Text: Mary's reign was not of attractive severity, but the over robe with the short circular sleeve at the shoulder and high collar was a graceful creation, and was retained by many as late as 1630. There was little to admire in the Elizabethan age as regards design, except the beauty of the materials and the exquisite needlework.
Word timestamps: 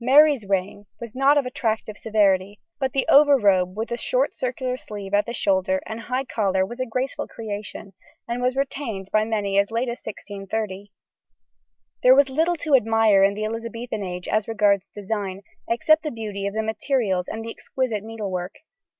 Mary's 0.00 0.46
reign 0.48 0.86
was 1.00 1.16
not 1.16 1.36
of 1.36 1.44
attractive 1.46 1.98
severity, 1.98 2.60
but 2.78 2.92
the 2.92 3.04
over 3.08 3.36
robe 3.36 3.76
with 3.76 3.88
the 3.88 3.96
short 3.96 4.32
circular 4.32 4.76
sleeve 4.76 5.12
at 5.12 5.26
the 5.26 5.32
shoulder 5.32 5.80
and 5.84 6.02
high 6.02 6.24
collar 6.24 6.64
was 6.64 6.78
a 6.78 6.86
graceful 6.86 7.26
creation, 7.26 7.92
and 8.28 8.40
was 8.40 8.54
retained 8.54 9.08
by 9.12 9.24
many 9.24 9.58
as 9.58 9.72
late 9.72 9.88
as 9.88 9.98
1630. 10.00 10.92
There 12.04 12.14
was 12.14 12.30
little 12.30 12.54
to 12.54 12.76
admire 12.76 13.24
in 13.24 13.34
the 13.34 13.42
Elizabethan 13.44 14.04
age 14.04 14.28
as 14.28 14.46
regards 14.46 14.86
design, 14.94 15.42
except 15.68 16.04
the 16.04 16.12
beauty 16.12 16.46
of 16.46 16.54
the 16.54 16.62
materials 16.62 17.26
and 17.26 17.44
the 17.44 17.50
exquisite 17.50 18.04
needlework. 18.04 18.54